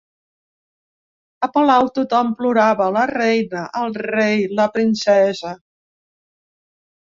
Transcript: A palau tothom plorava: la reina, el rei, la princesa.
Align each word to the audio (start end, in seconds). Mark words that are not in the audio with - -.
A 1.47 1.49
palau 1.57 1.89
tothom 1.97 2.31
plorava: 2.39 2.89
la 2.97 3.05
reina, 3.13 3.63
el 3.83 3.95
rei, 4.07 4.43
la 4.63 4.69
princesa. 4.79 5.55